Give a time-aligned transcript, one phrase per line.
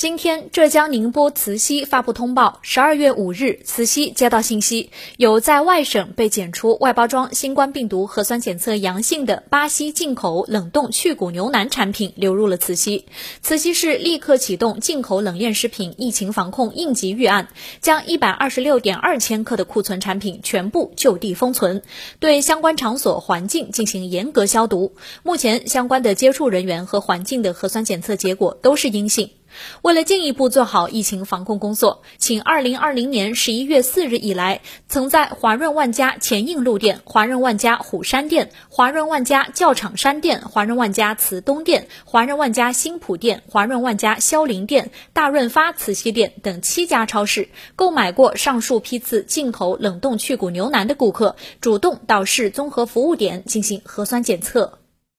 [0.00, 4.88] 今天，浙江宁波慈溪发布通报：十二月五日，慈溪接到信息，
[5.18, 13.04] 有在外省被检出外包装新冠病毒核酸检测阳性的巴西进口冷冻去骨牛腩产品流入了慈溪。
[13.42, 17.48] 慈溪市立刻启动进口冷链食品疫情防控应急预案，
[17.82, 21.82] 将一百二十六点二千克的库存产品全部就地封存，
[22.18, 24.94] 对相关场所环境进行严格消毒。
[25.22, 29.28] 目前，相关的接触人员和环境的核酸检测结果都是阴性。
[29.82, 54.79] 为了进一步做好疫情防控工作，请二零二零年十一月四日以来曾在华润万家前印路店、华润万家虎山店、华润万家教场山店、华润万家慈东店、华润万家新浦店、华润万家萧林店、大润发慈溪店等七家超市购买过上述批次进口冷冻去骨牛腩的顾客，主动到市综合服务点进行核酸检测。